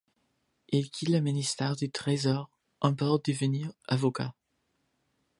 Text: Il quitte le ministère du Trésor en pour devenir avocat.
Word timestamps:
Il 0.69 0.89
quitte 0.89 1.09
le 1.09 1.19
ministère 1.21 1.75
du 1.75 1.91
Trésor 1.91 2.49
en 2.81 2.95
pour 2.95 3.19
devenir 3.21 3.71
avocat. 3.87 4.33